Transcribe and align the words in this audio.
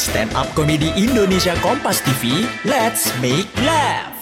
stand 0.00 0.32
up 0.32 0.48
komedi 0.56 0.88
Indonesia 0.96 1.52
Kompas 1.60 2.00
TV. 2.00 2.48
Let's 2.64 3.12
make 3.20 3.52
laugh. 3.60 4.16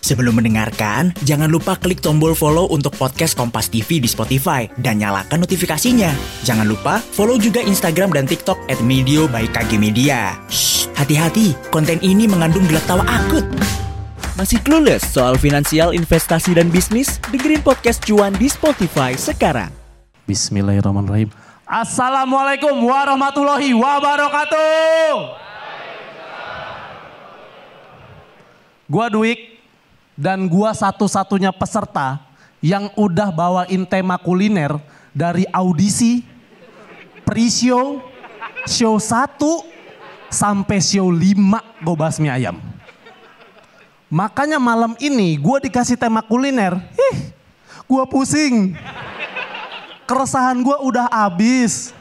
Sebelum 0.00 0.40
mendengarkan, 0.40 1.12
jangan 1.28 1.52
lupa 1.52 1.76
klik 1.76 2.00
tombol 2.00 2.32
follow 2.32 2.64
untuk 2.72 2.96
podcast 2.96 3.36
Kompas 3.36 3.68
TV 3.68 4.00
di 4.00 4.08
Spotify 4.08 4.64
dan 4.80 5.04
nyalakan 5.04 5.44
notifikasinya. 5.44 6.08
Jangan 6.48 6.64
lupa 6.64 6.96
follow 6.96 7.36
juga 7.36 7.60
Instagram 7.60 8.16
dan 8.16 8.24
TikTok 8.24 8.56
at 8.72 8.80
Medio 8.80 9.28
by 9.28 9.44
KG 9.52 9.76
Media. 9.76 10.32
Shh, 10.48 10.88
hati-hati, 10.96 11.52
konten 11.68 12.00
ini 12.00 12.24
mengandung 12.24 12.64
gelak 12.64 12.88
tawa 12.88 13.04
akut. 13.04 13.44
Masih 14.40 14.56
clueless 14.64 15.04
soal 15.04 15.36
finansial, 15.36 15.92
investasi, 15.92 16.56
dan 16.56 16.72
bisnis? 16.72 17.20
Dengerin 17.28 17.60
podcast 17.60 18.00
cuan 18.08 18.32
di 18.32 18.48
Spotify 18.48 19.12
sekarang. 19.12 19.68
Bismillahirrahmanirrahim. 20.24 21.47
Assalamualaikum 21.68 22.80
warahmatullahi 22.80 23.76
wabarakatuh. 23.76 25.36
Gua 28.88 29.06
Dwik 29.12 29.60
dan 30.16 30.48
gua 30.48 30.72
satu-satunya 30.72 31.52
peserta 31.52 32.24
yang 32.64 32.88
udah 32.96 33.28
bawain 33.28 33.84
tema 33.84 34.16
kuliner 34.16 34.80
dari 35.12 35.44
audisi, 35.52 36.24
pre-show, 37.28 38.00
show 38.64 38.96
1 38.96 39.36
sampai 40.32 40.80
show 40.80 41.12
5 41.12 41.84
gue 41.84 41.96
bahas 42.00 42.16
mie 42.16 42.32
ayam. 42.32 42.56
Makanya 44.08 44.56
malam 44.56 44.96
ini 45.04 45.36
gue 45.36 45.68
dikasih 45.68 46.00
tema 46.00 46.24
kuliner, 46.24 46.80
ih 46.96 47.28
gue 47.84 48.04
pusing. 48.08 48.72
Keresahan 50.08 50.64
gue 50.64 50.76
udah 50.88 51.04
habis. 51.12 51.92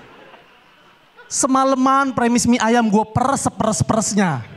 Semalaman 1.28 2.16
premis 2.16 2.48
mie 2.48 2.56
ayam 2.64 2.88
gue 2.88 3.04
peres 3.12 3.52
peres 3.52 3.84
peresnya. 3.84 4.48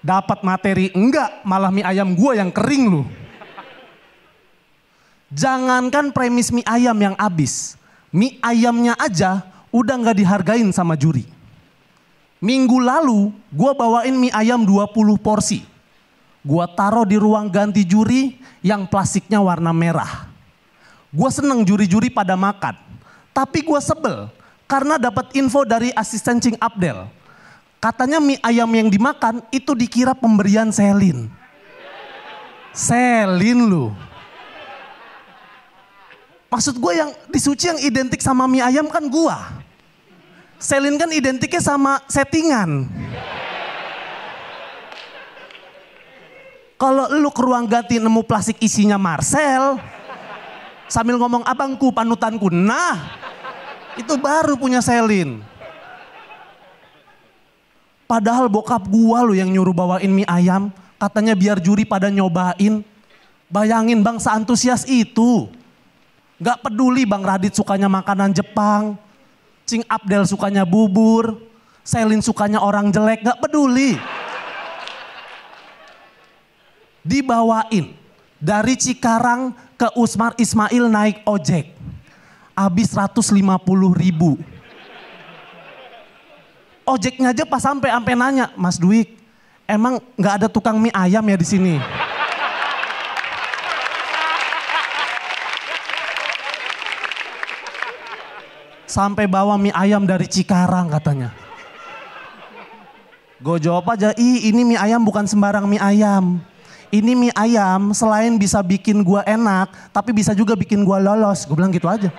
Dapat 0.00 0.40
materi 0.40 0.88
enggak, 0.96 1.44
malah 1.44 1.68
mie 1.68 1.84
ayam 1.84 2.16
gue 2.16 2.32
yang 2.32 2.48
kering 2.48 2.84
lu. 2.88 3.02
Jangankan 5.28 6.16
premis 6.16 6.48
mie 6.48 6.64
ayam 6.64 6.96
yang 6.96 7.12
habis, 7.20 7.76
mie 8.08 8.40
ayamnya 8.40 8.96
aja 8.96 9.44
udah 9.68 10.00
nggak 10.00 10.16
dihargain 10.16 10.72
sama 10.72 10.96
juri. 10.96 11.28
Minggu 12.40 12.80
lalu 12.80 13.36
gue 13.52 13.72
bawain 13.76 14.16
mie 14.16 14.32
ayam 14.32 14.64
20 14.64 14.96
porsi. 15.20 15.60
Gue 16.40 16.64
taruh 16.72 17.04
di 17.04 17.20
ruang 17.20 17.52
ganti 17.52 17.84
juri 17.84 18.40
yang 18.64 18.88
plastiknya 18.88 19.44
warna 19.44 19.76
merah. 19.76 20.31
Gue 21.12 21.28
seneng 21.28 21.60
juri-juri 21.60 22.08
pada 22.08 22.32
makan. 22.40 22.72
Tapi 23.36 23.60
gue 23.60 23.80
sebel 23.84 24.32
karena 24.64 24.96
dapat 24.96 25.36
info 25.36 25.68
dari 25.68 25.92
asisten 25.92 26.40
Cing 26.40 26.56
Abdel. 26.56 27.04
Katanya 27.76 28.16
mie 28.16 28.40
ayam 28.40 28.70
yang 28.72 28.88
dimakan 28.88 29.44
itu 29.52 29.76
dikira 29.76 30.16
pemberian 30.16 30.72
Selin. 30.72 31.28
Selin 32.72 33.68
lu. 33.68 33.92
Maksud 36.48 36.80
gue 36.80 36.92
yang 36.96 37.10
disuci 37.28 37.68
yang 37.68 37.80
identik 37.80 38.24
sama 38.24 38.48
mie 38.48 38.64
ayam 38.64 38.88
kan 38.88 39.04
gua. 39.12 39.60
Selin 40.56 40.96
kan 40.96 41.12
identiknya 41.12 41.60
sama 41.60 42.00
settingan. 42.08 42.88
Kalau 46.80 47.12
lu 47.12 47.30
ke 47.34 47.42
ruang 47.44 47.68
ganti 47.68 47.98
nemu 48.00 48.22
plastik 48.24 48.58
isinya 48.62 48.94
Marcel, 48.94 49.78
sambil 50.92 51.16
ngomong 51.16 51.40
abangku 51.48 51.88
panutanku, 51.88 52.52
nah 52.52 53.16
itu 53.96 54.12
baru 54.20 54.60
punya 54.60 54.84
Selin. 54.84 55.40
Padahal 58.04 58.52
bokap 58.52 58.84
gua 58.92 59.24
lo 59.24 59.32
yang 59.32 59.48
nyuruh 59.48 59.72
bawain 59.72 60.12
mie 60.12 60.28
ayam, 60.28 60.68
katanya 61.00 61.32
biar 61.32 61.56
juri 61.64 61.88
pada 61.88 62.12
nyobain. 62.12 62.84
Bayangin 63.48 64.04
bang 64.04 64.20
seantusias 64.20 64.84
itu. 64.84 65.48
Gak 66.36 66.60
peduli 66.60 67.08
bang 67.08 67.24
Radit 67.24 67.56
sukanya 67.56 67.88
makanan 67.88 68.36
Jepang, 68.36 69.00
Cing 69.64 69.80
Abdel 69.88 70.28
sukanya 70.28 70.68
bubur, 70.68 71.40
Selin 71.80 72.20
sukanya 72.20 72.60
orang 72.60 72.92
jelek, 72.92 73.24
gak 73.24 73.40
peduli. 73.40 73.96
Dibawain 77.00 77.96
dari 78.36 78.74
Cikarang 78.76 79.56
ke 79.82 79.88
Usmar 79.98 80.30
Ismail 80.38 80.86
naik 80.86 81.26
ojek. 81.26 81.74
Habis 82.54 82.94
150 82.94 83.34
ribu. 83.98 84.38
Ojeknya 86.86 87.34
aja 87.34 87.42
pas 87.42 87.58
sampai 87.58 87.90
sampai 87.90 88.14
nanya, 88.14 88.46
Mas 88.54 88.78
Dwik, 88.78 89.18
emang 89.66 89.98
nggak 90.14 90.34
ada 90.38 90.46
tukang 90.46 90.78
mie 90.78 90.94
ayam 90.94 91.24
ya 91.26 91.34
di 91.34 91.46
sini? 91.46 91.74
Sampai 98.86 99.26
bawa 99.26 99.58
mie 99.58 99.74
ayam 99.74 100.06
dari 100.06 100.30
Cikarang 100.30 100.94
katanya. 100.94 101.34
Gue 103.42 103.58
jawab 103.58 103.90
aja, 103.90 104.14
ih 104.14 104.46
ini 104.46 104.62
mie 104.62 104.78
ayam 104.78 105.02
bukan 105.02 105.26
sembarang 105.26 105.66
mie 105.66 105.82
ayam. 105.82 106.38
Ini 106.92 107.16
mie 107.16 107.32
ayam 107.32 107.96
selain 107.96 108.36
bisa 108.36 108.60
bikin 108.60 109.00
gue 109.00 109.24
enak, 109.24 109.72
tapi 109.96 110.12
bisa 110.12 110.36
juga 110.36 110.52
bikin 110.52 110.84
gue 110.84 110.98
lolos. 111.00 111.48
Gue 111.48 111.56
bilang 111.56 111.72
gitu 111.72 111.88
aja. 111.88 112.12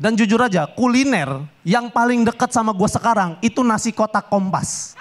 Dan 0.00 0.16
jujur 0.16 0.40
aja, 0.40 0.64
kuliner 0.64 1.44
yang 1.60 1.92
paling 1.92 2.24
dekat 2.24 2.56
sama 2.56 2.72
gue 2.72 2.88
sekarang 2.88 3.36
itu 3.44 3.60
nasi 3.60 3.92
kotak 3.92 4.32
kompas. 4.32 4.96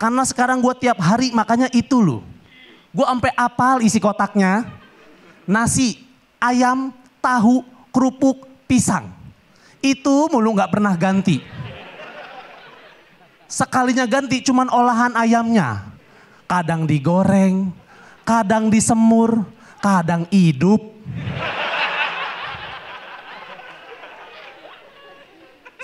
Karena 0.00 0.24
sekarang 0.24 0.64
gue 0.64 0.72
tiap 0.80 0.96
hari 1.00 1.36
makanya 1.36 1.68
itu 1.72 2.00
loh. 2.00 2.24
Gue 2.92 3.04
sampai 3.04 3.32
apal 3.36 3.84
isi 3.84 4.00
kotaknya. 4.00 4.64
Nasi, 5.44 6.00
ayam, 6.40 6.96
tahu, 7.20 7.60
kerupuk, 7.92 8.48
pisang. 8.64 9.12
Itu 9.84 10.32
mulu 10.32 10.56
gak 10.56 10.72
pernah 10.72 10.96
ganti. 10.96 11.40
Sekalinya 13.46 14.08
ganti 14.08 14.40
cuman 14.40 14.68
olahan 14.72 15.12
ayamnya. 15.14 15.84
Kadang 16.44 16.84
digoreng, 16.84 17.72
kadang 18.24 18.68
disemur, 18.68 19.44
kadang 19.80 20.24
hidup. 20.32 20.80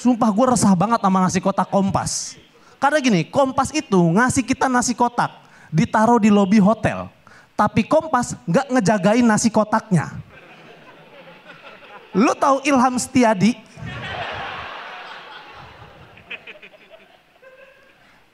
Sumpah 0.00 0.32
gue 0.32 0.46
resah 0.56 0.72
banget 0.72 1.00
sama 1.04 1.18
nasi 1.20 1.38
kotak 1.44 1.68
kompas. 1.68 2.40
Karena 2.80 2.98
gini, 3.04 3.28
kompas 3.28 3.68
itu 3.76 4.00
ngasih 4.16 4.40
kita 4.40 4.64
nasi 4.64 4.96
kotak. 4.96 5.28
Ditaruh 5.68 6.16
di 6.16 6.32
lobi 6.32 6.56
hotel. 6.56 7.12
Tapi 7.52 7.84
kompas 7.84 8.32
gak 8.48 8.72
ngejagain 8.72 9.20
nasi 9.20 9.52
kotaknya. 9.52 10.08
Lu 12.16 12.32
tahu 12.32 12.64
Ilham 12.64 12.96
Setiadi? 12.96 13.54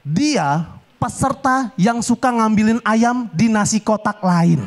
Dia 0.07 0.63
peserta 1.03 1.75
yang 1.75 1.99
suka 1.99 2.31
ngambilin 2.31 2.79
ayam 2.87 3.27
di 3.35 3.51
nasi 3.51 3.83
kotak 3.83 4.23
lain. 4.23 4.63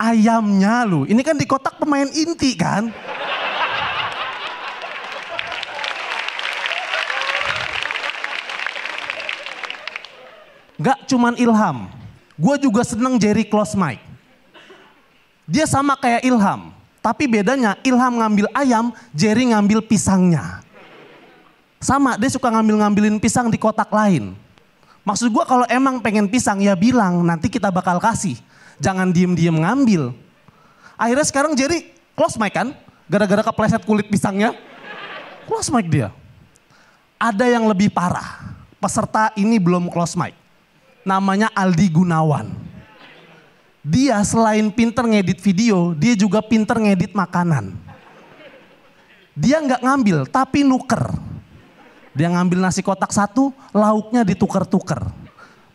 Ayamnya 0.00 0.88
lu, 0.88 1.04
ini 1.04 1.20
kan 1.20 1.36
di 1.36 1.44
kotak 1.44 1.76
pemain 1.76 2.08
inti 2.08 2.56
kan? 2.56 2.88
Gak 10.80 11.04
cuman 11.04 11.36
Ilham, 11.36 11.92
gue 12.40 12.56
juga 12.64 12.80
seneng 12.80 13.20
Jerry 13.20 13.44
Close 13.44 13.76
Mike. 13.76 14.00
Dia 15.44 15.68
sama 15.68 16.00
kayak 16.00 16.24
Ilham, 16.24 16.72
tapi 17.04 17.28
bedanya 17.28 17.76
Ilham 17.84 18.24
ngambil 18.24 18.48
ayam, 18.56 18.88
Jerry 19.12 19.52
ngambil 19.52 19.84
pisangnya. 19.84 20.71
Sama, 21.82 22.14
dia 22.14 22.30
suka 22.30 22.46
ngambil-ngambilin 22.46 23.18
pisang 23.18 23.50
di 23.50 23.58
kotak 23.58 23.90
lain. 23.90 24.38
Maksud 25.02 25.34
gue 25.34 25.42
kalau 25.42 25.66
emang 25.66 25.98
pengen 25.98 26.30
pisang 26.30 26.62
ya 26.62 26.78
bilang 26.78 27.26
nanti 27.26 27.50
kita 27.50 27.74
bakal 27.74 27.98
kasih. 27.98 28.38
Jangan 28.78 29.10
diem-diem 29.10 29.58
ngambil. 29.58 30.14
Akhirnya 30.94 31.26
sekarang 31.26 31.58
Jerry 31.58 31.90
close 32.14 32.38
mic 32.38 32.54
kan? 32.54 32.70
Gara-gara 33.10 33.42
kepleset 33.42 33.82
kulit 33.82 34.06
pisangnya. 34.06 34.54
Close 35.50 35.74
mic 35.74 35.90
dia. 35.90 36.14
Ada 37.18 37.50
yang 37.50 37.66
lebih 37.66 37.90
parah. 37.90 38.54
Peserta 38.78 39.34
ini 39.34 39.58
belum 39.58 39.90
close 39.90 40.14
mic. 40.14 40.38
Namanya 41.02 41.50
Aldi 41.50 41.90
Gunawan. 41.90 42.46
Dia 43.82 44.22
selain 44.22 44.70
pinter 44.70 45.02
ngedit 45.02 45.42
video, 45.42 45.98
dia 45.98 46.14
juga 46.14 46.38
pinter 46.38 46.78
ngedit 46.78 47.10
makanan. 47.18 47.74
Dia 49.34 49.58
nggak 49.58 49.82
ngambil, 49.82 50.30
tapi 50.30 50.62
nuker. 50.62 51.02
Dia 52.12 52.28
ngambil 52.28 52.60
nasi 52.60 52.84
kotak 52.84 53.08
satu, 53.08 53.56
lauknya 53.72 54.20
ditukar-tukar. 54.24 55.08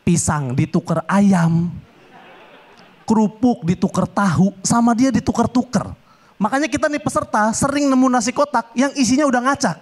Pisang 0.06 0.54
ditukar 0.54 1.02
ayam. 1.10 1.74
Kerupuk 3.08 3.66
ditukar 3.66 4.06
tahu, 4.06 4.54
sama 4.62 4.94
dia 4.94 5.10
ditukar-tukar. 5.10 5.96
Makanya 6.38 6.70
kita 6.70 6.86
nih 6.86 7.02
peserta 7.02 7.50
sering 7.50 7.90
nemu 7.90 8.08
nasi 8.14 8.30
kotak 8.30 8.70
yang 8.78 8.94
isinya 8.94 9.26
udah 9.26 9.42
ngacak. 9.42 9.78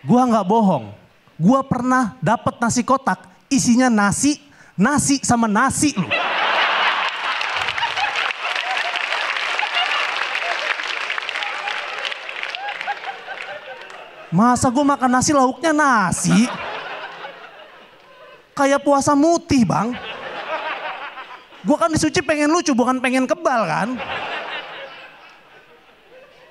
Gua 0.00 0.24
nggak 0.24 0.46
bohong. 0.48 0.96
Gua 1.36 1.60
pernah 1.60 2.16
dapat 2.24 2.56
nasi 2.56 2.80
kotak 2.80 3.28
isinya 3.52 3.92
nasi, 3.92 4.40
nasi 4.78 5.20
sama 5.20 5.44
nasi 5.44 5.92
loh. 5.92 6.08
Masa 14.30 14.70
gue 14.70 14.84
makan 14.86 15.10
nasi 15.10 15.34
lauknya 15.34 15.74
nasi? 15.74 16.46
Kayak 18.54 18.86
puasa 18.86 19.18
mutih 19.18 19.66
bang. 19.66 19.90
Gue 21.66 21.76
kan 21.76 21.90
disuci 21.90 22.22
pengen 22.22 22.48
lucu 22.48 22.70
bukan 22.72 23.02
pengen 23.02 23.26
kebal 23.26 23.66
kan. 23.66 23.88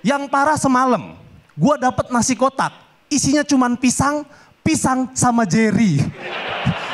Yang 0.04 0.32
parah 0.32 0.60
semalam, 0.60 1.16
gue 1.56 1.76
dapet 1.80 2.12
nasi 2.12 2.36
kotak. 2.36 2.72
Isinya 3.08 3.42
cuman 3.48 3.80
pisang, 3.80 4.28
pisang 4.62 5.12
sama 5.16 5.48
Jerry. 5.48 6.04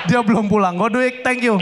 Dia 0.05 0.21
belum 0.21 0.45
pulang. 0.45 0.77
Godwig, 0.77 1.25
thank 1.25 1.41
you. 1.41 1.57